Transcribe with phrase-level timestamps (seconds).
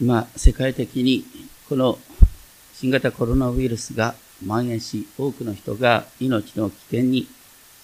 [0.00, 1.26] 今、世界的に
[1.68, 1.98] この
[2.72, 7.26] 新型コロナウイルスが蔓延し、多くの人が命の危険に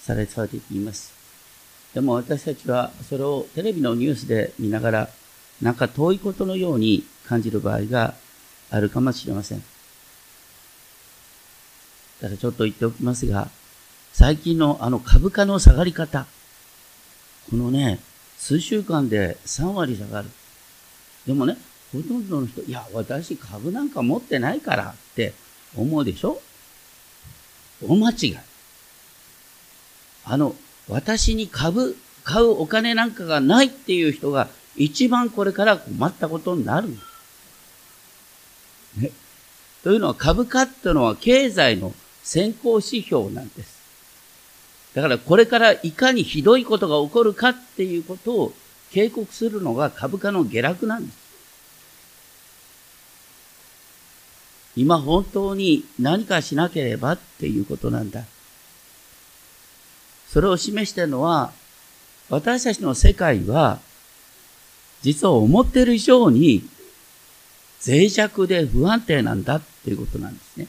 [0.01, 1.13] されされています。
[1.93, 5.09] でも私たちはそれをテレビのニュースで見ながら、
[5.61, 8.15] なんか遠いことのように感じる場合が
[8.71, 9.63] あるかもしれません。
[12.19, 13.49] ただちょっと言っておきますが、
[14.11, 16.25] 最近のあの株価の下がり方、
[17.51, 17.99] このね、
[18.39, 20.31] 数週間で3割下がる。
[21.27, 21.57] でもね、
[21.93, 25.33] ほとんどの人、いや、私株なんか持ってないからって
[25.75, 26.41] 思うでしょ？
[27.81, 28.37] 大間違い。
[30.25, 30.55] あの、
[30.89, 36.89] 私に株買うお金なんかがないっていう人が一番これから困ったことになる。
[38.97, 39.11] ね。
[39.83, 43.77] というのは株価っていうのは経済の先行指標なんです。
[44.93, 48.53] だからこれからいかにひどいことが起こるかっていうことを
[48.91, 51.26] 警告するのが株価の下落なんです。
[54.77, 58.23] 今本当に何かしなければっていうことなんだ。
[60.27, 61.51] それを示しているのは、
[62.29, 63.79] 私たちの世界は、
[65.01, 66.63] 実は思っている以上に
[67.85, 70.67] 脆弱で不安定なんだっていうことなんですね。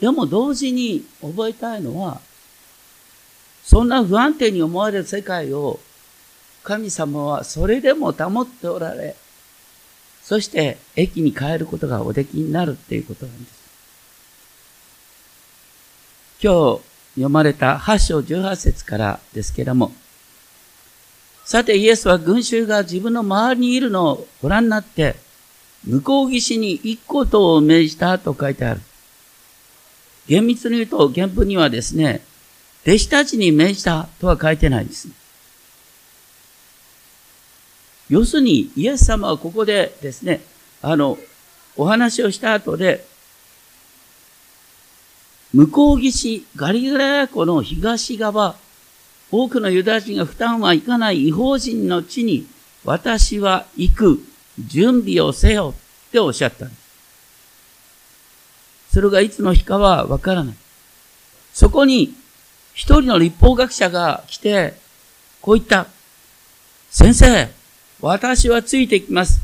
[0.00, 2.20] でも同時に覚えたいのは、
[3.62, 5.80] そんな不安定に思われる世界を
[6.62, 9.16] 神様はそれでも保っておられ、
[10.28, 13.58] そして駅に帰ることがおできになるっていうことなんです。
[16.42, 16.82] 今日
[17.14, 19.90] 読まれた8章18節からですけれども、
[21.46, 25.16] さてイエスは群衆が自分の周りにいるのをご覧になって、
[25.86, 28.82] 向こう岸に行くことを命じたと書いてある。
[30.26, 32.20] 厳密に言うと原文にはですね、
[32.86, 35.08] 弟子たちに命じたとは書いてないんです。
[38.08, 40.40] 要するに、イエス様はここでですね、
[40.80, 41.18] あの、
[41.76, 43.04] お話をした後で、
[45.52, 48.56] 向こう岸、ガリラヤ湖の東側、
[49.30, 52.46] 多くのユダヤ人が負担はいかない違法人の地に、
[52.84, 54.20] 私は行く、
[54.58, 55.74] 準備をせよ
[56.08, 56.80] っておっしゃったんです。
[58.94, 60.54] それがいつの日かはわからない。
[61.52, 62.14] そこに、
[62.74, 64.74] 一人の立法学者が来て、
[65.40, 65.86] こう言った。
[66.90, 67.50] 先生、
[68.00, 69.40] 私はついてきます。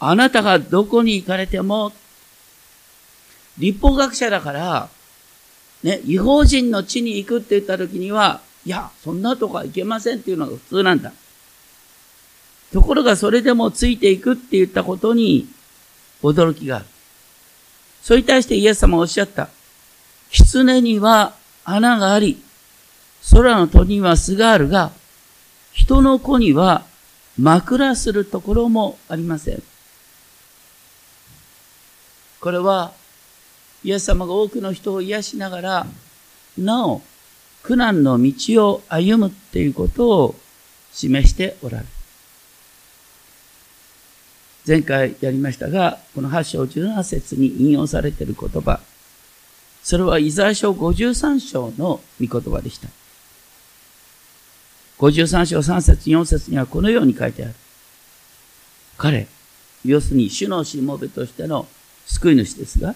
[0.00, 1.92] あなたがどこに行かれても、
[3.58, 4.88] 立法学者だから、
[5.82, 11.12] ね、違法人の地に行くって言った時には、いや、そんなとこは行けませんっていうのが普通なんだ。
[12.72, 15.46] ところがそれでもついていくって言ったことに
[16.22, 16.86] 驚きがある。
[18.02, 19.48] それに対してイエス様はおっしゃった。
[20.30, 22.42] 狐には穴があり、
[23.30, 24.90] 空の鳥には巣があるが、
[25.72, 26.84] 人の子には
[27.42, 29.62] 枕するところもありません。
[32.38, 32.92] これは、
[33.82, 35.86] イエス様が多くの人を癒しながら、
[36.56, 37.02] なお、
[37.64, 40.36] 苦難の道を歩むっていうことを
[40.92, 41.88] 示しておられる。
[44.64, 48.78] 前回やりましたが、この8章17節に引用されている言葉、
[49.82, 52.88] それはイザヤ書53章の御言葉でした。
[55.02, 57.54] 53章3節4節にはこのように書いてある。
[58.96, 59.26] 彼、
[59.84, 61.66] 要するに主のしもべとしての
[62.06, 62.94] 救い主ですが、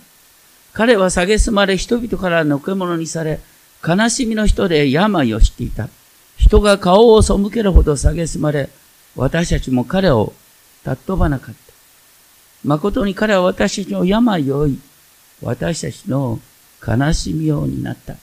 [0.72, 3.40] 彼は蔑まれ人々からのけ者にされ、
[3.84, 5.88] 悲しみの人で病を知っていた。
[6.36, 8.70] 人が顔を背けるほど蔑まれ、
[9.16, 10.32] 私たちも彼を
[10.84, 11.72] 尊ばなかった。
[12.64, 14.78] 誠に彼は私たちの病を負い、
[15.42, 16.38] 私たちの
[16.86, 18.14] 悲しみようになった。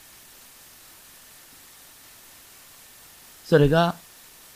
[3.54, 3.94] それが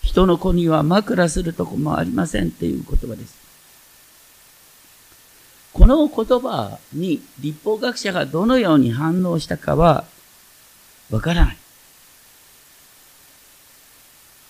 [0.01, 3.37] 人の子には枕するとこもありませんっていう言葉です。
[5.71, 10.05] この言葉に立法学者がどのように反応したかは
[11.11, 11.57] わからない。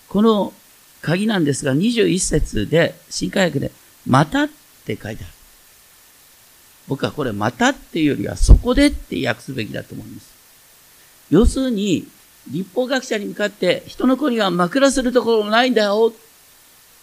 [0.07, 0.53] この
[1.01, 3.73] 鍵なんですが、21節で、新科学で、
[4.05, 4.49] またっ
[4.85, 5.33] て書いてある。
[6.87, 10.31] 僕はこれ、またっていうよりは、そこでって訳すべきだと思います。
[11.29, 12.07] 要するに、
[12.51, 16.13] 立法学者に向かって、人の子には枕するところもないんだよ。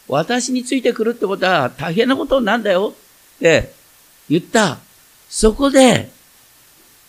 [0.09, 2.95] 私についてくるってことは大変なことなんだよ
[3.37, 3.73] って
[4.29, 4.79] 言った。
[5.29, 6.11] そこで、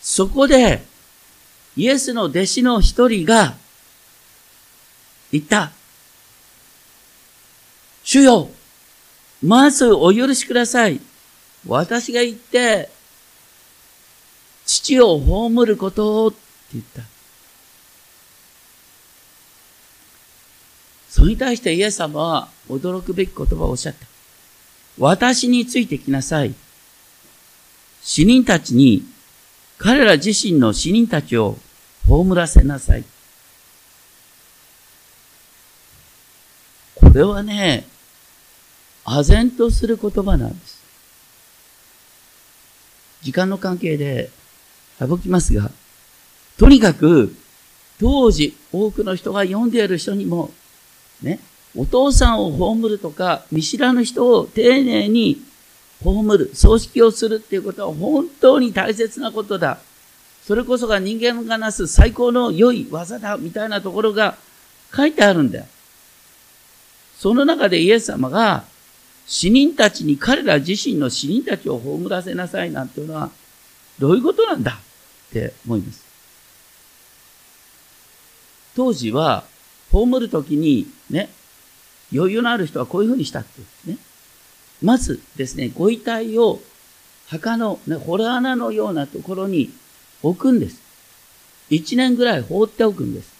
[0.00, 0.82] そこで、
[1.76, 3.54] イエスの弟子の一人が
[5.30, 5.72] 言った。
[8.02, 8.50] 主よ、
[9.42, 11.00] まずお許しください。
[11.66, 12.88] 私が言って、
[14.64, 16.38] 父を葬ることをって
[16.74, 17.15] 言った。
[21.16, 24.06] それに対してイエス様は驚くべき言葉をおっしゃった。
[24.98, 26.54] 私についてきなさい。
[28.02, 29.02] 死人たちに、
[29.78, 31.56] 彼ら自身の死人たちを
[32.06, 33.04] 葬らせなさい。
[36.96, 37.86] これはね、
[39.06, 40.82] 唖然とする言葉なんです。
[43.22, 44.28] 時間の関係で
[44.98, 45.70] 省きますが、
[46.58, 47.34] とにかく、
[47.98, 50.52] 当時多くの人が読んでいる人にも、
[51.22, 51.40] ね、
[51.76, 55.42] お父さんを葬るとか、見知らぬ人を丁寧に
[56.02, 59.78] 葬る、葬式をするっていうことは本当に大切なことだ。
[60.46, 64.36] それこそが人間がなす最高の良い技だ、みたいなところが
[64.94, 65.66] 書いてあるんだよ。
[67.18, 68.64] その中でイエス様が、
[69.26, 73.30] 死人たちに彼ら自身の死人たちを葬らせなさいなんていうのは、
[73.98, 74.78] どういうことなんだ
[75.28, 76.04] って思います。
[78.76, 79.44] 当時は、
[79.90, 81.28] 葬るときにね、
[82.12, 83.98] 余裕のある人はこういうふうにしたってですね。
[84.82, 86.60] まずですね、ご遺体を
[87.28, 89.72] 墓の、ね、洞穴のようなところに
[90.22, 90.80] 置くんです。
[91.70, 93.34] 一年ぐらい放っておくんです。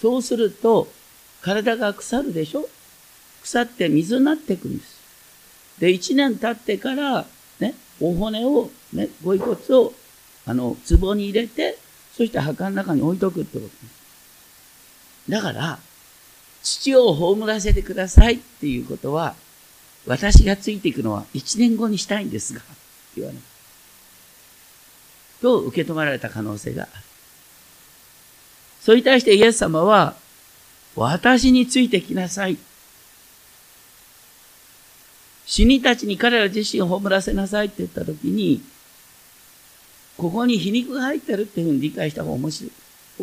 [0.00, 0.88] そうすると、
[1.40, 2.68] 体が腐るでしょ？
[3.42, 5.00] 腐って水になっていくんです。
[5.80, 7.26] で、一年経ってから、
[7.58, 9.92] ね、お骨を、ね、ご遺骨を、
[10.46, 11.78] あの、壺に入れて、
[12.16, 15.30] そして墓の中に置いとくってことです。
[15.30, 15.78] だから、
[16.62, 19.34] 父を葬らせてくださいっていうことは、
[20.06, 22.60] 私がついていくのは一年後にしたいんですが、
[23.16, 23.42] 言わない。
[25.40, 26.92] と受け止められた可能性がある。
[28.80, 30.14] それに対してイエス様は、
[30.94, 32.58] 私についてきなさい。
[35.46, 38.62] 死にたちに彼ら自身を葬らせなさいって言ったときに、
[40.16, 42.72] ここに皮肉が入ってるっていうふうに理解した方が面白い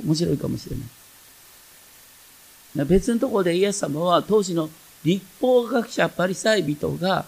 [0.04, 0.86] 面白いかもしれない。
[2.76, 4.70] 別のところでイエス様は当時の
[5.04, 7.26] 立法学者パリサイ人が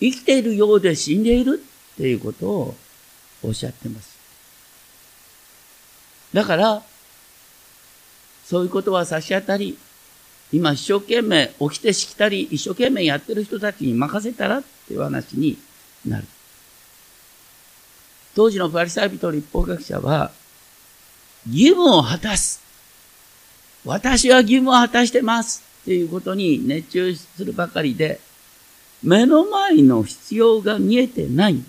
[0.00, 1.62] 生きているようで死んでいる
[1.94, 2.74] っていうことを
[3.42, 4.18] おっしゃってます。
[6.32, 6.82] だから、
[8.44, 9.78] そういうことは差し当たり、
[10.52, 15.58] 今一生懸命起きてしきたり、一生懸命やってる人たちに任せたらっていう話に
[16.06, 16.26] なる。
[18.34, 20.30] 当時のパリサイ人立法学者は、
[21.50, 22.67] 義務を果たす。
[23.88, 28.20] 私は義務を果たしてますっていうことに熱中するばかりで、
[29.02, 31.64] 目の前の必要が見えてない。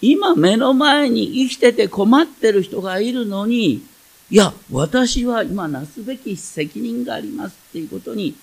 [0.00, 3.86] 今目の前に生きてて困ってる人がいるのに、
[4.28, 8.34] いや、私は今なすべき責任がありますっていうことに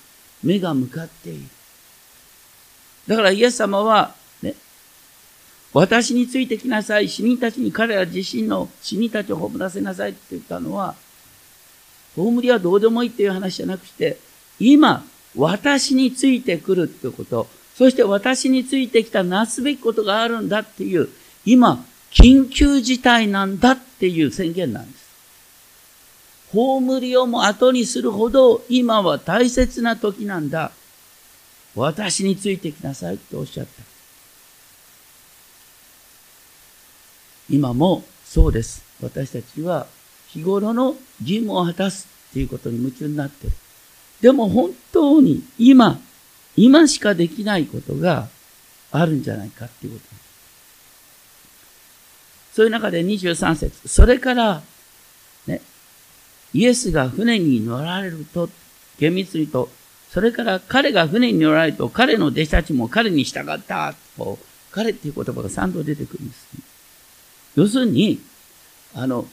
[0.43, 1.43] 目が向かっている。
[3.07, 4.55] だからイエス様は、ね、
[5.73, 10.95] 私についてきなさい、死人たちに彼ら自身の死人たちを葬らせなさいって言ったのは、
[12.15, 14.17] 葬りはどうでもいいっていう話じゃなくて、
[14.59, 21.09] 今、私についてくるってこと、そして私についてきたなすべきことがあるんだっていう、
[21.45, 25.05] 今、緊急事態なんだっていう宣言なんです。
[26.53, 30.71] 葬りをも後にするほど今は大切な時なんだ。
[31.75, 33.83] 私についてきなさいっておっしゃった。
[37.49, 38.83] 今もそうです。
[39.01, 39.87] 私たちは
[40.35, 43.53] 日頃の義務を果たすっていうことに夢中になってる。
[44.21, 45.99] でも本当に今、
[46.57, 48.27] 今しかできないことが
[48.91, 50.15] あるんじゃないかっていうこと。
[52.53, 54.61] そういう中で23節それから、
[55.47, 55.61] ね、
[56.53, 58.49] イエスが船に乗られると、
[58.99, 59.69] 厳密にと、
[60.11, 64.37] それから彼が船に乗られると、彼の弟子たちも彼に従ったと、
[64.71, 66.47] 彼っていう言葉が3度出てくるんです、
[67.55, 68.19] 要するに、
[68.93, 69.25] あの、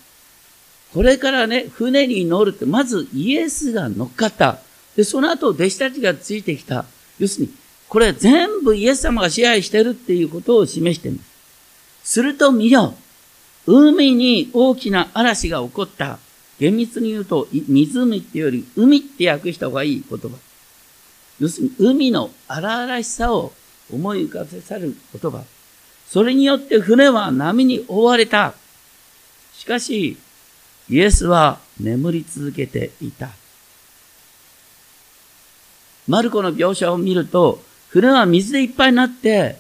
[0.93, 4.59] これからね、船に乗るって、まずイエスが乗っかった。
[4.95, 6.85] で、その後弟子たちがついてきた。
[7.19, 7.53] 要するに、
[7.89, 11.33] これ全部イエス様が支配してるっていうことを示しています。
[12.05, 12.95] すると見よ。
[13.67, 16.19] 海に大きな嵐が起こった。
[16.59, 20.29] 厳密に言うと、湖っていうより海って訳した方がいい言葉。
[21.41, 23.53] 要するに、海の荒々しさを
[23.93, 25.43] 思い浮かべさる言葉。
[26.09, 28.55] それによって船は波に覆われた。
[29.55, 30.19] しかし、
[30.89, 33.31] イエスは眠り続けていた。
[36.09, 39.57] マルコの描写を見ると、船は水でいっぱいになって、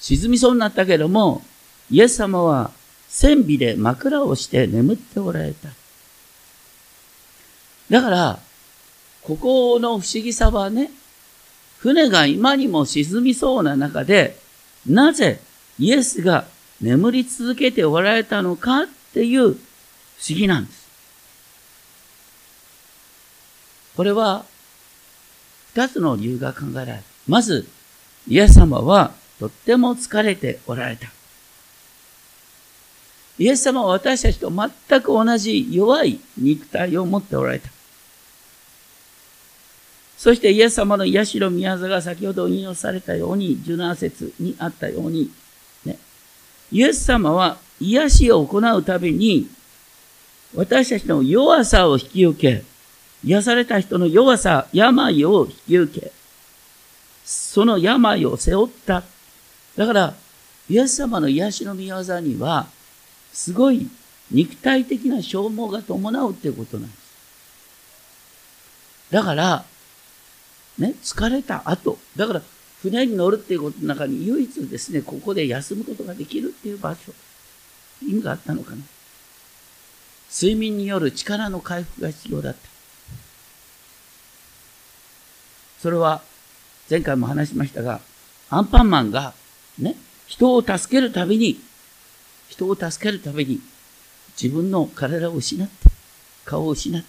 [0.00, 1.42] 沈みそうになったけども、
[1.90, 2.70] イエス様は
[3.08, 5.68] 船尾で枕をして眠っておられた。
[7.90, 8.38] だから、
[9.22, 10.90] ここの不思議さはね、
[11.78, 14.38] 船が今にも沈みそうな中で、
[14.86, 15.40] なぜ
[15.78, 16.46] イエスが
[16.80, 19.58] 眠り続けておられたのかっていう不思
[20.28, 20.86] 議なんです。
[23.96, 24.44] これは、
[25.72, 26.98] 二つの理由が考えられる。
[27.26, 27.66] まず、
[28.28, 31.08] イエス様はとっても疲れておられた。
[33.38, 37.70] イエス様は私たちと全く同じ弱い肉体を持っておられた。
[40.18, 45.30] そしてイエス様の癒しの宮座が先ほど引用されたように、17節にあったように、
[45.86, 45.98] ね、
[46.70, 49.48] イエス様は癒しを行うたびに、
[50.54, 52.64] 私たちの弱さを引き受け、
[53.24, 56.12] 癒された人の弱さ、病を引き受け、
[57.24, 59.02] その病を背負った。
[59.76, 60.14] だから、
[60.68, 62.66] イエス様の癒しの宮座には、
[63.32, 63.88] すごい
[64.30, 67.06] 肉体的な消耗が伴うっていうことなんです。
[69.10, 69.64] だから、
[70.78, 72.42] ね、疲れた後、だから
[72.82, 77.12] 船に乗るっていうことの中に唯一ですね、ここで休むことができるっていう場所、
[78.02, 78.78] 意味があったのかな？
[80.32, 82.58] 睡眠による力の回復が必要だった。
[85.80, 86.22] それは
[86.90, 88.00] 前回も話しましたが、
[88.50, 89.34] アンパンマンが
[89.78, 89.94] ね、
[90.26, 91.60] 人を助けるたびに、
[92.48, 93.60] 人を助けるたびに
[94.40, 95.74] 自分の体を失って、
[96.44, 97.02] 顔を失っ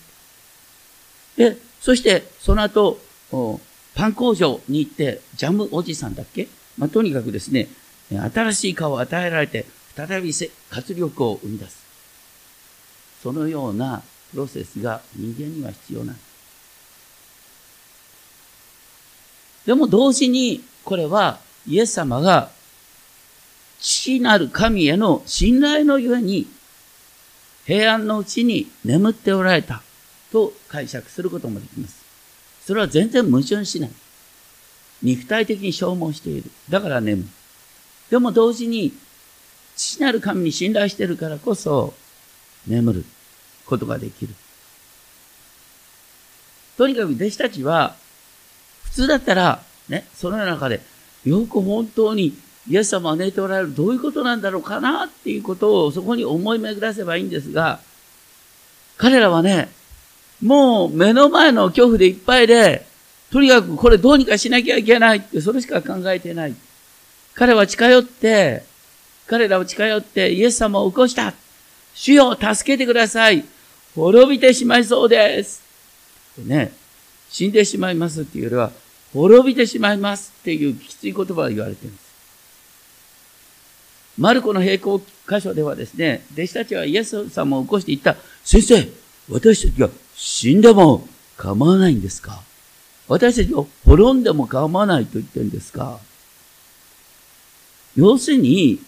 [1.36, 3.00] て、で、そしてその後、
[3.96, 6.48] パン工場に行って、ジャムおじさんだっけ？
[6.78, 7.68] まあ、とにかくですね、
[8.10, 9.66] 新しい顔を与えられて、
[9.98, 10.32] 再び
[10.70, 11.84] 活力を生み出す。
[13.24, 16.28] そのようなプロセスが人間には必要なんです。
[19.66, 22.52] でも同時に、これはイエス様が
[23.80, 26.46] 父なる神への信頼のゆえに、
[27.66, 29.82] 平安のうちに眠っておられた
[30.32, 32.06] と解釈することもできます。
[32.68, 33.92] それは全然矛盾しない。
[35.02, 36.52] 肉体的に消耗している。
[36.70, 37.30] だから眠る。
[38.12, 38.94] でも同時に、
[39.78, 41.94] 父なる神に信頼してるからこそ、
[42.68, 43.06] 眠る
[43.66, 44.34] ことができる。
[46.78, 47.96] とにかく弟子たちは、
[48.84, 50.82] 普通だったら、ね、その中で、
[51.24, 52.38] よく本当に
[52.70, 57.80] イエス様は寝ておられる、どういうことなんだろうかなっていうことをそこに思い巡らせばいいんですが、
[58.98, 59.70] 彼らはね、
[60.42, 62.86] もう目の前の恐怖でいっぱいで、
[63.32, 66.56] とにかくこれどうにかしなきゃいけないってそれしか考えてない。
[67.36, 68.64] 彼は近寄って、
[69.28, 71.34] 彼らを近寄ってイエス様を起こした。
[71.94, 73.44] 主よ、助けてください。
[73.96, 75.62] 滅びてしまいそうです。
[76.46, 76.72] ね、
[77.30, 78.72] 死んでしまいますっていうよりは、
[79.14, 82.08] 滅びてしまいますっていうきつい言葉を言われています。
[84.18, 88.88] マルコの並行箇所ではですね、弟子たちはイエス様を起こして言った、先生、
[89.30, 92.42] 私たちが死んでも構わないんですか？
[93.08, 96.00] 私たちを滅んでも構わないと言ってるんですか？
[97.96, 98.80] 要するに、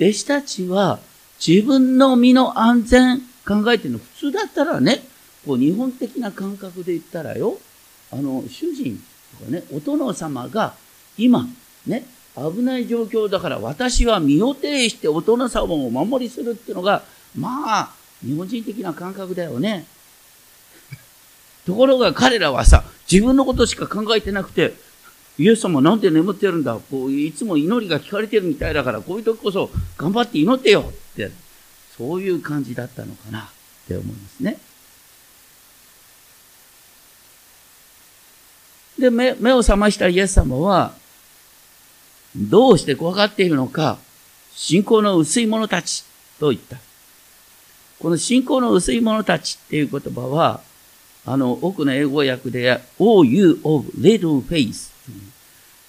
[0.00, 1.00] 弟子たちは
[1.44, 5.02] 自分の身の安全考えてるの普通だったらね、
[5.44, 7.58] こう日本的な感覚で言ったらよ、
[8.12, 9.02] あの、主人
[9.38, 10.74] とかね、お殿様が
[11.16, 11.46] 今、
[11.86, 12.04] ね、
[12.36, 17.02] 危ない状況だから私は身を挺してお殿様をお守りするっていうのが、
[17.36, 19.86] まあ、日本人的な感覚だよね。
[21.66, 24.74] ところが彼らはさ、自分のことしか考えてなくて、
[25.38, 31.30] イエス様なんで眠ってるんだこういつも祈りが聞かれてるみたいだから、こういう時こそ頑張って祈ってよって、
[31.96, 33.44] そういう感じだったのかなっ
[33.86, 34.58] て思いますね。
[38.98, 40.92] で、目目を覚ましたイエス様は、
[42.36, 43.98] どうして怖がっているのか、
[44.54, 46.04] 信仰の薄い者たち
[46.40, 46.78] と言った。
[48.00, 50.60] この信仰の薄い者たちっていう言葉は、
[51.24, 54.97] あの、奥の英語訳で、all you of little faith。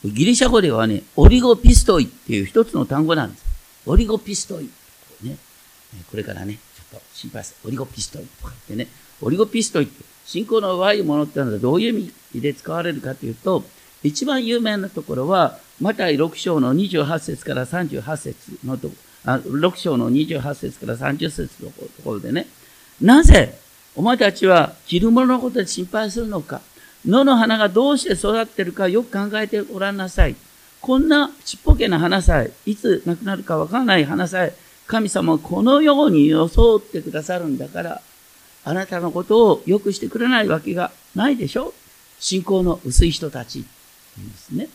[0.04, 3.46] ギリシャ語ではね、オリゴピストイっていう一つの単語なんです。
[3.86, 4.70] オリゴピストイ。
[5.22, 5.38] ね、
[6.10, 7.68] これからね、ちょっと心配する。
[7.68, 8.88] オリゴピストイとか言ってね、
[9.22, 13.64] オリゴピストイって、信仰の悪いものってのはどういう意味で使われるかというと、
[14.04, 18.96] 一番有名なところは、マタイ6章の28節から38節のとこ
[19.26, 22.48] ろ、6章の28節から30節のところでね、
[23.02, 23.60] なぜ
[23.96, 26.62] お前たちは着るもののことで心配するのか
[27.06, 30.36] 野の花がどうして育ってるかよく考えてごらんなさい。
[30.82, 34.56] こんなちっぽけな花さえ、いつ亡くなるかわからない花さえ、
[34.88, 38.02] 神様はこのように装ってくださるんだから、
[38.64, 41.74] あなたのことをよくしてくれないわけがないでしょ
[42.20, 43.66] 信仰の薄い人たち。
[44.18, 44.68] ですね。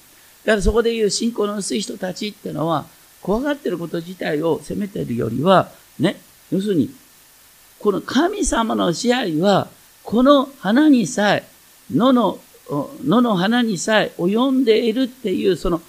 [0.45, 2.87] だからそこで言う信仰の薄い人たちってのは、
[3.23, 6.95] 怖がってること自体を責めてるよりは、ね、要するに、
[7.79, 9.69] この神様の支配は、
[10.03, 11.45] この花にさえ、
[11.93, 12.39] 野の、
[13.05, 15.83] 野の花にさえ及んでいるっていう、その、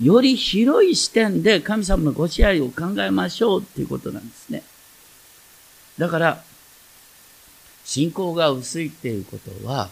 [0.00, 4.62] より広い視点で神様のご支配を考えましょうっていうことなんですね。
[5.98, 6.42] だから、
[7.84, 9.90] 信仰が薄いっていうことは、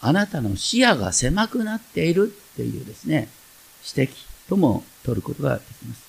[0.00, 3.28] あなたの視野が狭くなっているっていうですね、
[3.96, 4.14] 指摘
[4.48, 6.02] とも取ることができます。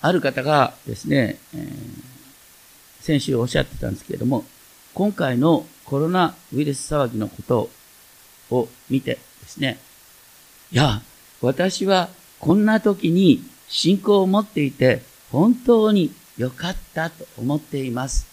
[0.00, 1.70] ある方がですね、えー、
[3.00, 4.44] 先週おっしゃってたんですけれども、
[4.98, 7.70] 今回のコロナウイルス騒ぎのこと
[8.50, 9.78] を見てですね、
[10.72, 11.02] いや、
[11.40, 12.08] 私は
[12.40, 18.26] こんな時に信仰を持っていて本当に良かったと思っています。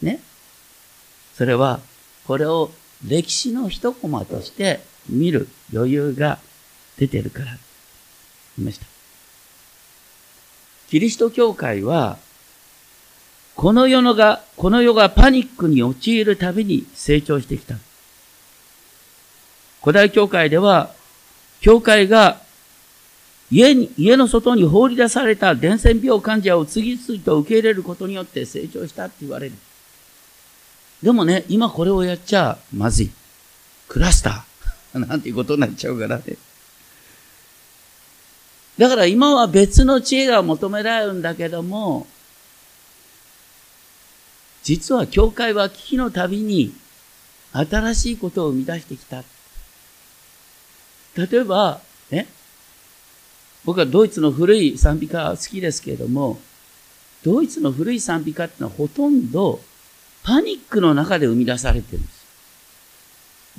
[0.00, 0.20] ね。
[1.34, 1.80] それは、
[2.28, 2.70] これを
[3.04, 6.38] 歴史の一コマとして見る余裕が
[6.98, 7.58] 出てるから、
[8.58, 8.86] いました。
[10.88, 12.16] キリスト教会は、
[13.56, 17.76] この世のが、この世がパニックに陥るたびに成長してきた。
[19.82, 20.92] 古代教会では、
[21.60, 22.40] 教会が
[23.50, 29.54] 家に、家の外に放り出された伝染病患者を次々と受け入れることによって成長したって言われる。
[31.02, 33.10] でもね、今これをやっちゃまずい。
[33.88, 34.98] クラスター。
[35.06, 36.36] なんていうことになっちゃうからね。
[38.78, 42.06] だから今は別の知恵が求められるんだけども、
[44.66, 46.74] 実は教会は危機のたびに
[47.52, 49.22] 新しいことを生み出してきた。
[51.16, 51.80] 例えば、
[52.10, 52.26] ね、
[53.64, 56.40] 僕はドイツの古い賛美歌好きですけれども、
[57.22, 59.60] ドイツの古い賛美歌ってのはほとんど
[60.24, 62.26] パニックの中で生み出されてるんです。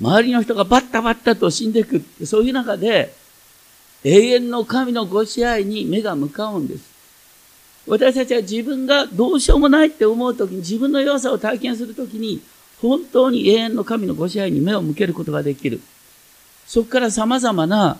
[0.02, 2.04] 周りの人がバッタバッタと死んでいく。
[2.26, 3.14] そういう中で、
[4.04, 6.87] 永遠の神のご支配に目が向かうんです。
[7.88, 12.42] 私たちは自分がどうしようもないって思うときに、自分の弱さを体験するときに、
[12.80, 15.80] 本当に永遠の神のご支配に目を向けることができる。
[16.66, 17.98] そこから様々な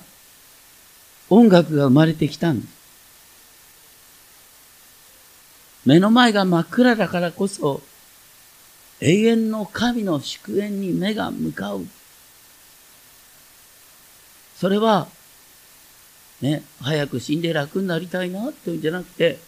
[1.30, 2.78] 音楽が生まれてきたんです。
[5.86, 7.80] 目の前が真っ暗だからこそ、
[9.00, 11.86] 永遠の神の祝宴に目が向かう。
[14.56, 15.08] それは、
[16.42, 19.38] ね、早く死んで楽になりたいなっていうんじゃなくて、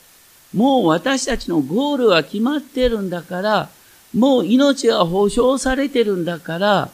[0.54, 3.70] もう私たちのゴールは決まってるんだから、
[4.14, 6.90] もう命は保証されてるんだから、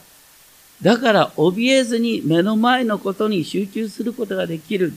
[0.81, 4.93] だから怯えずに目の前のことに集中することができる。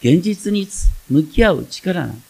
[0.00, 0.68] 現実に
[1.10, 2.22] 向き合う力なん。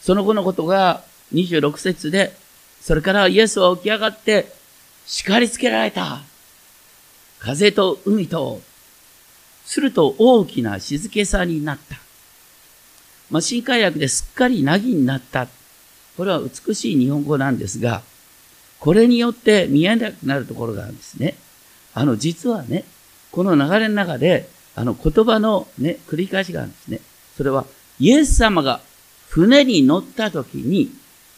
[0.00, 2.34] その後のことが26節で、
[2.80, 4.52] それからイエスは起き上がって
[5.06, 6.22] 叱りつけられた。
[7.38, 8.62] 風と海と、
[9.64, 11.96] すると大きな静けさになった。
[13.30, 15.48] まあ、新海薬ですっかり凪になった。
[16.16, 18.02] これは美しい日本語なんですが、
[18.78, 21.36] これによって見えなくなるところがあるんですね。
[21.94, 22.84] あの、実はね、
[23.30, 27.00] この流れの中で、あの、言葉のね、繰り返しがあるんですね。
[27.36, 27.64] それは、
[27.98, 28.80] イエス様が
[29.28, 30.90] 船に乗った時に、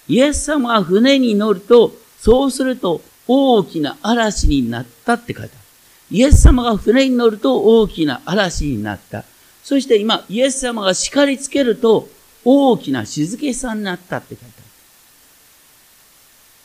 [0.09, 5.64] イエス様が船に乗ると、そうすると大きな嵐になったって書いてある。
[6.11, 9.25] イエス様が船に乗ると大きな嵐になった。
[9.63, 12.09] そして今、イエス様が叱りつけると
[12.45, 14.65] 大きな静けさになったって書いてある。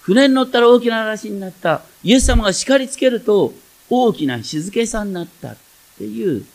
[0.02, 1.84] 船に乗ったら大きな嵐になった。
[2.04, 3.54] イエス様が叱りつけると
[3.90, 5.58] 大きな静けさになったっ
[5.98, 6.46] ていう。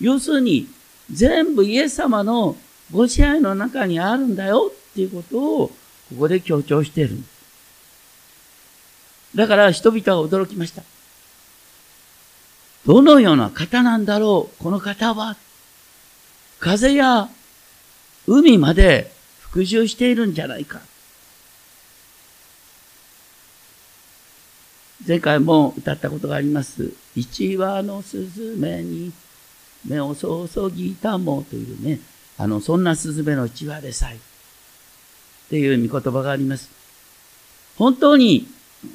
[0.00, 0.68] 要するに、
[1.10, 2.56] 全部イエス様の
[2.92, 5.74] ご支配の中にあるんだよっていうことを、こ
[6.18, 7.18] こで強調している。
[9.34, 10.82] だから人々は驚きました。
[12.88, 15.36] どのような方なんだろうこの方は。
[16.58, 17.28] 風や
[18.26, 20.80] 海まで服従しているんじゃないか。
[25.06, 26.94] 前回も歌ったことがあります。
[27.14, 29.12] 一羽のスズメに
[29.86, 32.00] 目を注ぎたもというね、
[32.38, 34.16] あの、そんなスズメの一羽でさえ。
[34.16, 34.18] っ
[35.50, 36.70] ていう見言葉があります。
[37.76, 38.48] 本当に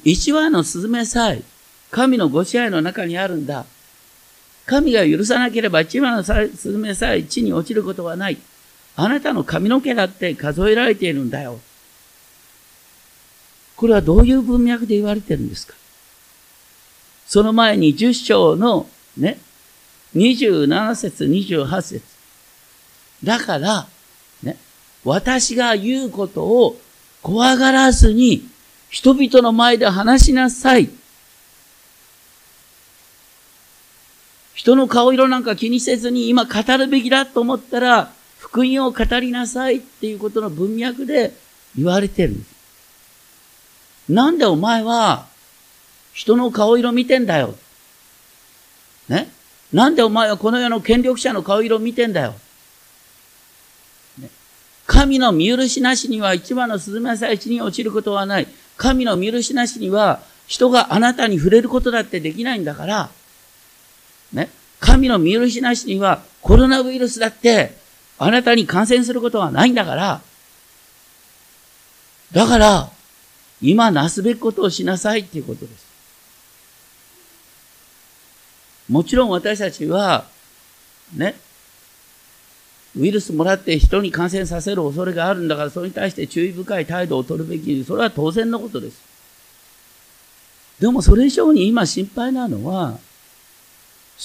[0.04, 1.44] 一羽のスズメさえ、
[1.92, 3.68] 神のご支配の中にあるんだ。
[4.66, 8.38] 神が許さなければ一羽のスズメさえ地に落ちることはない。
[8.96, 11.60] あなたの髪の毛だって数えられているんだよ。
[13.76, 15.74] これはどういう文脈で言われてるんですか？
[17.26, 19.40] その前に10章のね、
[20.16, 22.02] 27節、28節
[23.24, 23.88] だから、
[24.44, 24.58] ね、
[25.04, 26.80] 私が言うことを
[27.22, 28.48] 怖がらずに
[28.90, 30.90] 人々の前で話しなさい。
[34.54, 41.34] 人の顔色なんか気にせずに今語るべきだと思ったら福音を語りなさいっていうことの文脈で
[41.76, 42.36] 言われてる。
[44.10, 45.26] なんでお前は
[46.14, 47.56] 人の顔色見てんだよ。
[49.10, 49.32] ね？
[49.72, 52.36] なんでお前はこの世の権力者の顔色見てんだよ。
[54.86, 58.48] 神の見許しなしには一番のスズメさえ地に落ちることはない。
[58.78, 63.10] 神の見許しなしには人があなたに触れることだってできないんだから、
[64.34, 64.50] ね。
[64.80, 67.76] 神の見許しなしにはコロナウイルスだって
[68.18, 70.22] あなたに感染することはないんだから、
[72.32, 72.90] だから、
[73.62, 75.86] 今なすべきことをしなさいっていうことです。
[78.90, 80.26] もちろん私たちは、
[81.16, 81.36] ね、
[82.98, 89.02] ウイルスもらって人に感染させる恐れがあるんだから、それに対して注意深い態度を取るべき、それは当然のことです。
[90.80, 93.00] でもそれ以上に今心配なのは、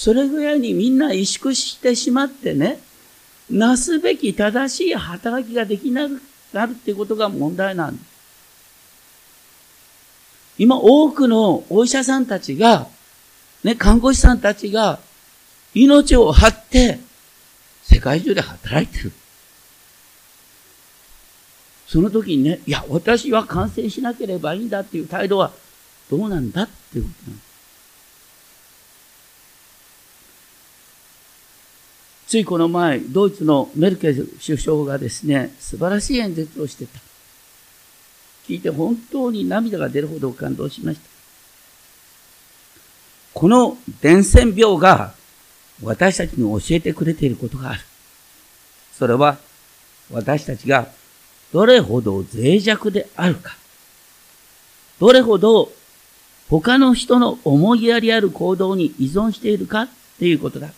[0.01, 2.79] それぐらいにみんな萎縮してしまってね、
[3.51, 6.21] なすべき正しい働きができなく
[6.53, 8.05] なるってことが問題なんです。
[10.57, 12.87] 今多くのお医者さんたちが、
[13.65, 14.99] ね、看護師さんたちが
[15.73, 16.97] 命を張って
[17.83, 19.11] 世界中で働いてる。
[21.87, 25.51] その時にね、いや、私は感染しなければいいんだっていう態度は
[26.09, 27.48] どうなんだっていうことなんです。
[32.29, 36.99] ついこの前、ドイツのメルケル首相がですね、素晴らしい演説をしてた。
[38.47, 41.09] 聞いて本当に涙が出るほど感動しました。
[43.33, 45.15] この伝染病が
[45.81, 47.81] 私たちに教えてくれていることがある。
[48.93, 49.39] それは
[50.11, 50.87] 私たちが
[51.51, 53.57] どれほど脆弱であるか。
[54.99, 55.71] どれほど
[56.47, 59.89] 他の人の思いやりある行動に依存しているかっ
[60.19, 60.69] ていうことだ。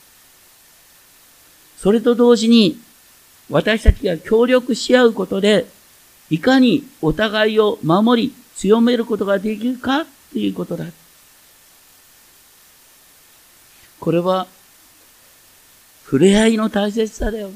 [1.82, 2.78] それと同時に
[3.50, 5.66] 私たちが協力し合うことで
[6.32, 10.86] いかにお互いを守り、強めることができるかということだ。
[14.00, 14.48] これは、
[16.06, 17.50] 触れ合いの大切さだよ。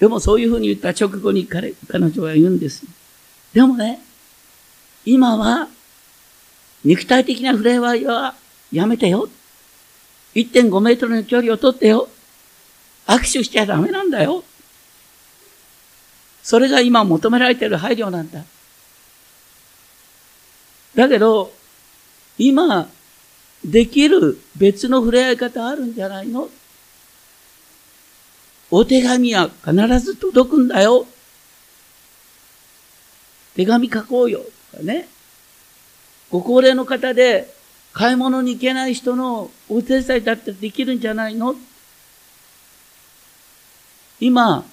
[0.00, 2.84] でもそういうふうに言った直後に彼、彼女は言うんです。
[3.52, 4.00] でもね、
[5.04, 5.68] 今は、
[6.84, 8.34] 肉体的な触れ合いは
[8.72, 9.28] やめてよ。
[10.34, 12.08] 1.5メートルの距離を取ってよ。
[13.10, 14.44] 握手しちゃダメなんだよ。
[16.44, 18.44] それが今求められている配慮なんだ。
[20.94, 21.52] だけど、
[22.38, 22.88] 今、
[23.64, 26.48] できる別の触れ合い方あるんじゃないの？
[28.70, 31.04] お手紙は必ず届くんだよ。
[33.56, 34.40] 手紙書こうよ。
[34.70, 35.08] とかね。
[36.30, 37.52] ご高齢の方で
[37.92, 41.56] 買い物に行けない人のお手伝いだってできるんじゃないの？
[44.20, 44.64] 今、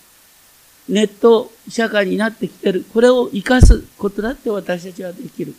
[0.90, 2.86] ネット社会になってきてる。
[2.94, 5.54] これを活かすことだって私たちはできる。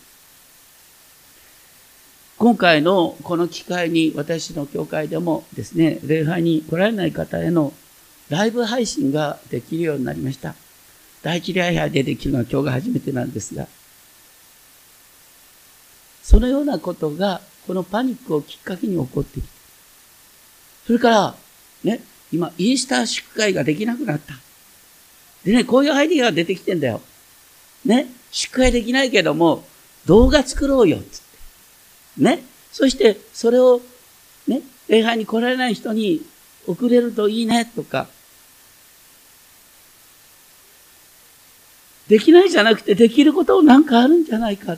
[2.37, 7.73] 今回のこの機会に私の教会でもですね、礼拝に来られない方への
[8.29, 10.55] ライブ配信ができるようになりました。
[11.21, 13.67] 第一礼拝でできるのは今日が初めてなんですが、
[16.23, 19.49] そのようなことがこのパニックをきっかけに起こってきて、
[20.87, 21.35] それから、
[21.83, 24.35] ね、今、イースター祝会ができなくなった。
[25.43, 27.01] でね、こういうアイディアが出てきてんだよ。
[27.85, 29.65] ね、宿会できないけども、
[30.05, 32.23] 動画作ろうよ、つって。
[32.23, 32.43] ね。
[32.71, 33.81] そして、それを、
[34.47, 36.25] ね、礼拝に来られない人に
[36.67, 38.07] 送れるといいね、とか。
[42.07, 44.77] できないじゃなくて、できることなんかあるんじゃないか。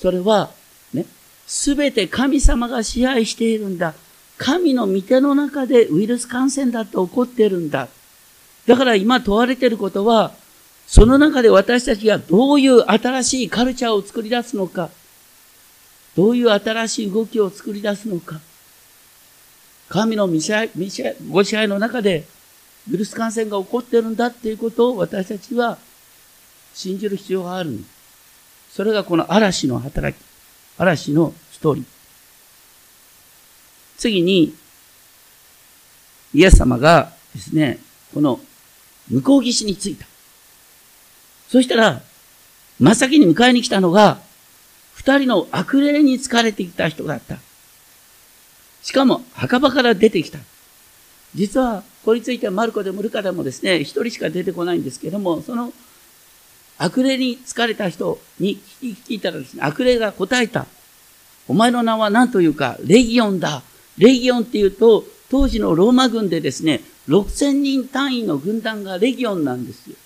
[0.00, 0.50] それは、
[0.92, 1.06] ね、
[1.46, 3.94] すべて神様が支配しているんだ。
[4.38, 7.88] 神の御手の中でウイルス感染だって起こってるんだ。
[8.66, 10.32] だから今問われてることは、
[10.86, 14.90] その中で私たちがどういう新しいカルチャーを作り出すのか、
[16.16, 18.40] どういう新しい動きを作り出すのか、
[19.88, 22.24] 神のご支配の中で
[22.90, 25.78] ウイルス感染が起こってるんだっていうことを私たちは
[26.74, 27.84] 信じる必要がある。
[28.70, 30.22] それがこの嵐の働き、
[30.76, 31.95] 嵐のストーリー。
[33.96, 34.54] 次に、
[36.34, 37.78] イエス様がですね、
[38.12, 38.40] この
[39.08, 40.06] 向こう岸に着いた。
[41.48, 42.02] そしたら、
[42.78, 44.18] 真っ先に迎えに来たのが、
[44.94, 47.38] 二人の悪霊に疲れてきた人だった。
[48.82, 50.38] しかも、墓場から出てきた。
[51.34, 55.72] 実は、これについてはマルコでもルカでもですね、一人しか出てこないんですけども、その
[56.78, 60.66] 悪霊に疲れた人に聞いたらですね、悪霊が答えた。
[61.48, 63.62] お前の名は何というか、レギオンだ。
[63.98, 69.96] レギオンっていうと、当時のローマ軍でですね、6000人単位の軍団がレギオンなんですよ。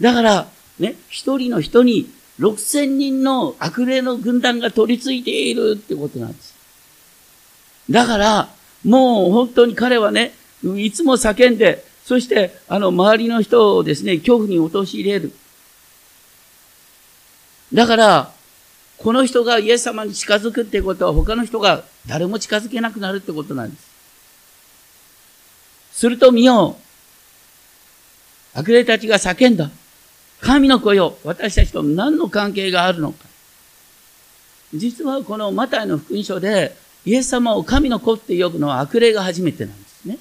[0.00, 6.54] だから、ね、一人の人に6000人の悪霊の軍団が取り付いているってことなんです。
[7.90, 8.48] だから、
[8.84, 10.34] もう本当に彼はね、
[10.76, 15.32] いつも叫んで、そして、あの、周りの人をですね、恐怖に陥れる。
[17.72, 18.32] だから、
[19.02, 23.92] この人がイエス様に近づくってことは、他の人が誰も近づけなくなるってことなんです。
[25.92, 26.76] すると見よ
[28.54, 28.58] う。
[28.58, 29.70] 悪霊たちが叫んだ。
[30.40, 33.26] 神の声を私たちと何の関係があるのか。
[34.74, 40.18] 実はこのマタイの福音書で、イエス様を神の子って呼ぶのは悪霊が初めてなんですね。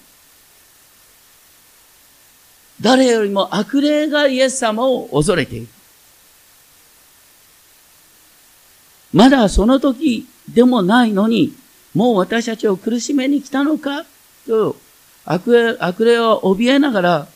[2.82, 5.68] 誰よりも悪霊がイエス様を恐れている。
[9.14, 11.54] まだその時でもないのに、
[11.94, 14.06] もう私たちを苦しめに来たのか？
[14.48, 14.78] と
[15.26, 17.28] 悪霊悪霊を怯えながら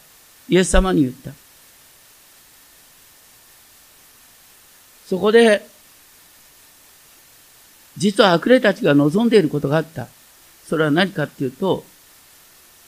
[0.50, 1.32] イエス様に言った。
[5.08, 5.68] そこで
[7.98, 10.08] 実は悪霊たちが望んでいることがあった。
[10.68, 11.86] それは何かっていうと、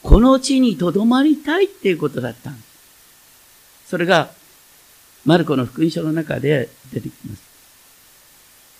[0.03, 2.67] この地に留まりたいっていうことだったんです。
[3.87, 4.31] それが、
[5.25, 7.46] マルコの福音書の中で出てきます。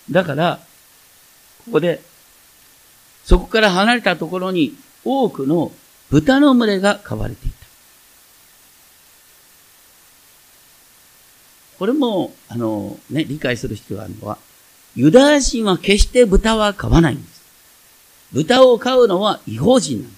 [0.10, 0.60] だから、
[1.66, 2.02] ここで、
[3.26, 5.72] そこから離れたところに多くの
[6.10, 7.58] 豚の群れが飼われていた。
[11.78, 14.38] これも、あの、ね、理解する必要があるのは、
[14.96, 17.44] ユダヤ人は決して豚は飼わないんです。
[18.32, 20.18] 豚を飼うのは違法人なんです。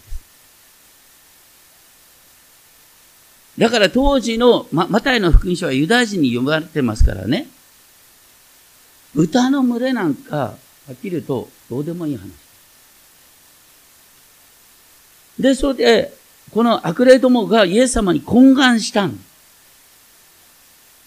[3.57, 7.47] だから当時の、ま、マタイの福音書はユダヤ人に読まれてますからね。
[9.13, 10.55] 豚の群れなんか、は
[10.91, 12.29] っきり言うとどうでもいい話。
[15.39, 16.13] で、それで、
[16.51, 19.19] この悪霊どもがイエス様に懇願したん。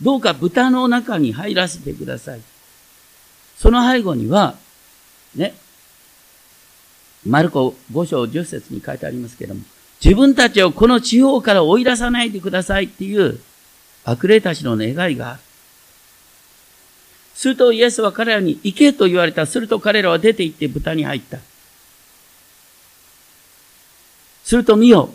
[0.01, 2.41] どうか豚の中に入らせてください。
[3.57, 4.57] その背後には、
[5.35, 5.55] ね、
[7.25, 9.63] マルコ5章10節に書いてありますけれども、
[10.03, 13.39] 自分たちをこの地方から追い出さないでくださいっていう
[14.05, 15.41] 悪霊たちの願いがある。
[17.35, 19.47] するとイエスは彼らに行けと言われた。
[19.47, 21.39] すると彼らは出て行って豚に入った。
[24.45, 25.11] すると見よ。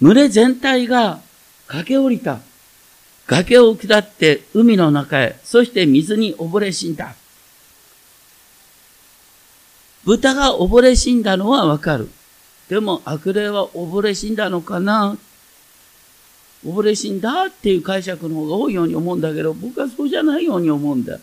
[0.00, 1.20] 群れ全体が
[1.66, 2.40] 駆け下りた。
[3.26, 7.14] 崖を下って海の中へ、そして水に溺れ死んだ。
[10.04, 12.08] 豚が溺れ死んだのはわかる。
[12.68, 15.16] でも悪霊は溺れ死んだのかな？
[16.64, 21.18] 溺れ死んだっていう解釈の方が多いように思うんだけど、僕はそうじゃないように思うんだ。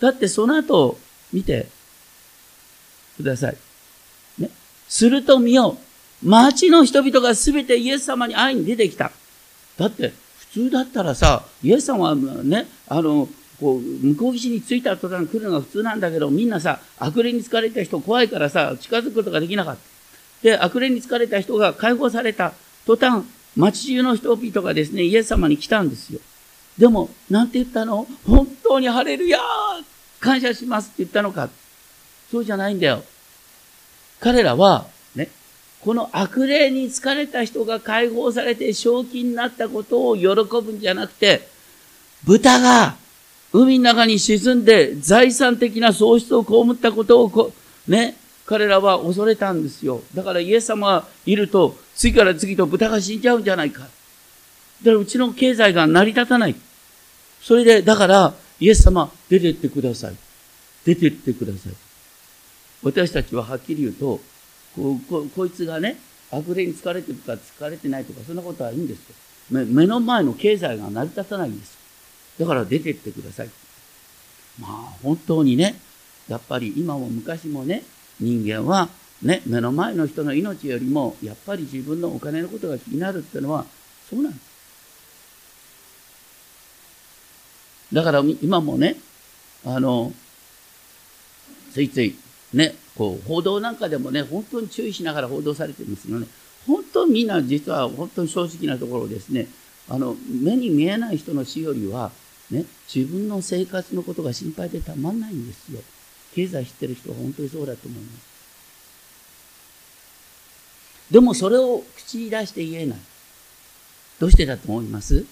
[0.00, 0.98] だってその後、
[1.32, 1.66] 見て
[3.16, 3.56] ください。
[4.38, 4.50] ね。
[4.88, 5.76] すると見よ
[6.22, 6.28] う。
[6.28, 9.12] 町の人々が全てイエス様に会いに出てきた。
[9.76, 13.28] だって、普通だったらさ、イエス様はね、あの、
[13.60, 19.80] こう、向こう岸に着いた途端来るのが普通なんだけど、みんなさ、悪霊に疲れた人怖いからさ、近づくことができなかった。
[20.42, 22.52] で、悪霊に疲れた人が解放された
[22.86, 23.24] 途端、
[23.58, 26.20] 町中の人々がですね、イエス様に来たんですよ。
[26.78, 28.06] でも、なんて言ったの？
[28.24, 29.40] 本当に晴れるや
[30.20, 31.50] 感謝しますって言ったのか
[32.30, 33.02] そうじゃないんだよ。
[34.20, 35.28] 彼らは、ね、
[35.80, 41.48] この悪霊に疲れた人が解放されて正気になったことを喜ぶんじゃなくて、
[42.24, 42.94] 豚が
[43.52, 47.52] 海の中に沈んで財産的な喪失を被ったことをこ、
[47.88, 48.16] ね、
[48.48, 50.00] 彼らは恐れたんですよ。
[50.14, 53.80] だからイエス様がいると、次から次と豚が死んじゃうんじゃないか。
[53.80, 53.90] だか
[54.84, 56.56] らうちの経済が成り立たない。
[57.42, 60.16] それで、だから、イエス様、出てってください。
[60.86, 61.72] 出てってください。
[62.82, 64.18] 私たちははっきり言うと、
[64.74, 65.98] こここいつがね、
[66.30, 69.14] 悪霊に疲れてるか疲れてないとか、そんなことはいいんですよ。
[69.50, 71.76] 目の前の経済が成り立たないんです。
[72.40, 73.50] だから出てってください。
[74.58, 74.70] まあ
[75.02, 75.78] 本当にね、
[76.28, 77.82] やっぱり今も昔もね、
[78.20, 78.88] 人間は
[79.22, 83.64] ね、目の前の人の命よりも、やっぱり自分のお金のことが気になるっていうのは、
[84.08, 84.48] そうなんです。
[87.92, 88.96] だから今もね、
[89.64, 90.12] あの、
[91.72, 92.16] ついつい、
[92.52, 96.26] ね、こう、報道なんかでもね、本当に注意しながら報道されてるんですよね。
[96.66, 99.48] 本当みんな実は本当に正直なところですね、
[99.88, 102.12] あの、目に見えない人の死よりは、
[102.50, 105.80] ね、自分の生活のことが心配でたまんないんですよ。
[106.38, 108.28] 経済知ってる人は本当にそうだと思います。
[111.10, 112.98] でもそれを口に出して言えない。
[114.20, 115.24] どうしてだと思います？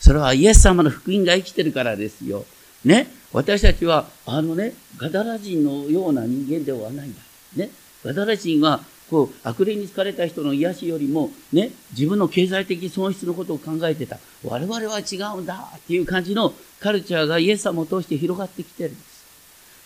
[0.00, 2.46] それはイエス様の福音が生きてるからですよ。
[2.82, 3.08] ね？
[3.34, 7.20] 私たちは、あのね、ガダラ人のような人間ではないんだ。
[7.56, 7.68] ね？
[8.02, 8.80] ガダラ人は、
[9.10, 14.18] こう、悪霊に疲れた人の癒しよりも、ね、自分の経済的損失のことを考えてた。
[14.44, 19.17] 我々は違うんだっていう感じのカルチャーがイエス様を通して広がってきてるんです。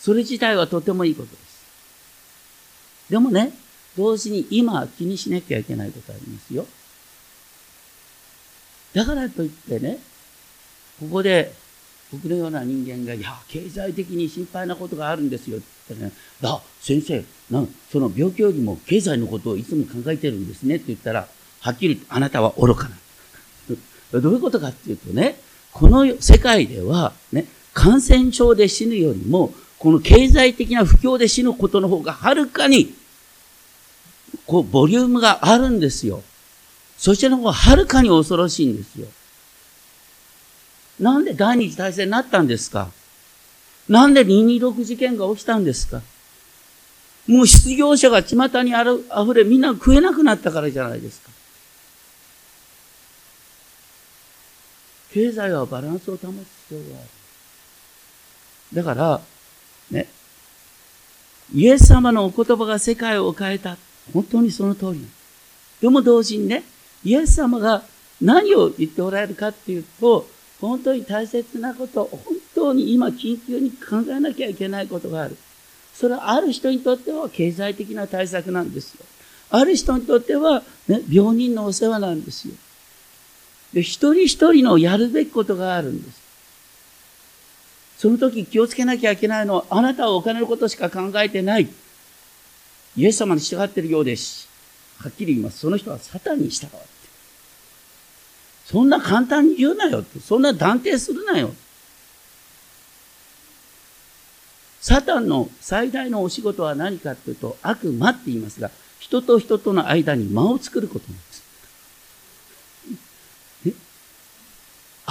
[0.03, 1.62] それ自体はとてもいいことです。
[3.09, 3.53] でもね、
[3.97, 6.67] 同時に今気にしなきゃいけないことありますよ。
[8.95, 10.01] だからといってね、
[10.99, 11.55] ここで
[12.11, 21.29] 僕のような人間が、いや、経済的に心配なことがあるんですよって言ったらね、あ、先生、なんその病気よりも経済のことをいつも考えてるんですねって言ったら、
[21.61, 22.97] はっきりあなたは愚かな。
[24.21, 25.38] どういうことかっていうとね、
[25.71, 32.95] この世界では、ね、感染症で死ぬよりも、この経済的な不況で死ぬことの方がはるかに、
[34.47, 36.23] こう、ボリュームがあるんですよ。
[36.97, 39.09] そちらの方がはるかに恐ろしいんですよ。
[41.01, 42.92] なんで第二次大戦になったんですか？
[43.88, 46.01] なんで226事件が起きたんですか？
[47.27, 51.31] もう失業者が巷にある溢れみんな食えなくなったからじゃないですか。
[55.12, 56.21] 経済はバランスを保つ
[56.68, 57.09] 必要がある。
[58.75, 59.21] だから、
[59.92, 60.09] ね、
[61.55, 63.76] イエス様のお言葉が世界を変えた。
[64.12, 65.07] 本当にその通り。
[65.81, 66.64] でも同時にね、
[67.05, 67.83] イエス様が
[68.20, 70.26] 何を言っておられるかっていうと、
[70.61, 75.37] 本当に大切なこと、本当に今緊急に考えなきゃいけないことがある。
[75.92, 79.05] それはある人にとっては経済的な対策なんですよ。
[79.50, 82.55] ある人にとっては、ね、病人のお世話なんですよ。
[83.74, 86.21] で、一人一人のやるべきことがあるんです。
[88.03, 91.69] その時気をつけなきゃいけないのは、あなたはお金のことしか考えてない。
[92.97, 94.49] イエス様に従っているようです。
[94.99, 95.61] はっきり言います。
[95.61, 96.71] その人はサタンに従う。
[98.65, 100.19] そんな簡単に言うなよって。
[100.19, 101.55] そんな断定するなよ。
[104.81, 111.32] サタンの最大のお仕事は何かというと、悪魔って言いますが、人と人との間に間を作ることなんです。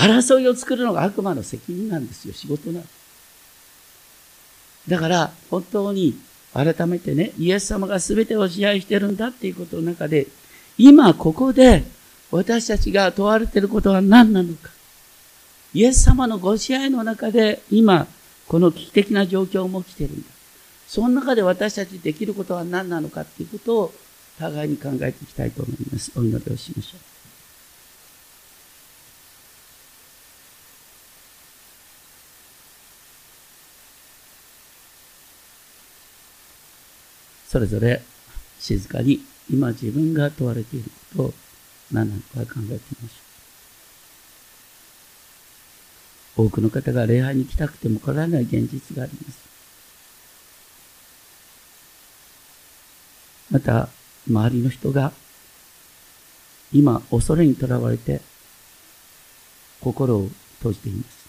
[0.02, 2.34] 争いを作るのが悪魔の責任なんですよ。
[2.34, 3.02] 仕事なんです。
[4.90, 6.20] だから、本当に
[6.54, 10.28] 改めてね、イエス様が全てを支配してるんだっていうことの中で、
[10.78, 11.84] 今ここで
[12.32, 14.70] 私たちが問われていることは何なのか。
[15.74, 18.08] イエス様のご支配の中で今、
[18.48, 20.28] この危機的な状況も来てるんだ。
[20.88, 23.94] その中で私たちできることは何なのかということを
[24.40, 26.12] 互いに考えていきたいと思います。
[26.18, 27.21] お祈りをしましょう。
[37.52, 38.02] それぞれ
[38.62, 39.20] 静かに
[39.52, 41.34] 今自分が問われていることを
[41.92, 46.46] 何なのか考えてみましょう。
[46.46, 49.40] 多くの方が礼拝に来たくても来られない現実があります。
[53.52, 53.90] また、
[54.30, 55.12] 周りの人が
[56.72, 58.22] 今恐れにとらわれて
[59.82, 61.21] 心を閉じています。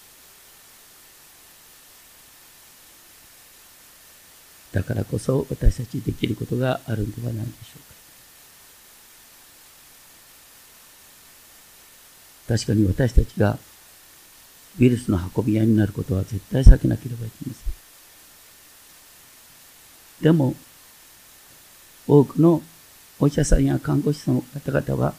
[4.73, 7.79] だからこそ私たちできることがあるんではないでしょう
[12.47, 12.57] か。
[12.57, 13.57] 確かに私たちが
[14.79, 17.73] ウイルスの運び屋になることは絶対避けなければいけません。
[20.23, 20.55] でも、
[22.07, 22.61] 多くの
[23.19, 25.13] お医者さんや看護師さんの方々は、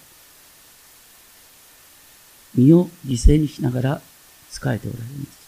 [2.55, 4.01] 身を犠牲にしながら
[4.51, 5.44] 仕えておられます。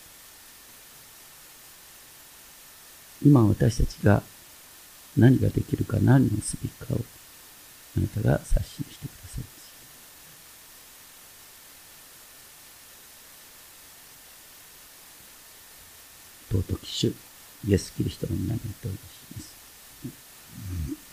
[3.24, 4.22] 今私たちが
[5.16, 6.98] 何ができるか何をすべきかを
[7.96, 9.56] あなたが刷新してくださいます。
[16.50, 17.14] 尊き主
[17.66, 19.02] イエス・キリストの皆によってお願いし
[19.34, 21.05] ます。